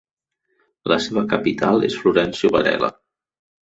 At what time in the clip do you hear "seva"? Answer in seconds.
1.07-1.23